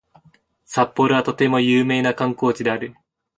[0.65, 2.95] 札幌はとても有名な観光地である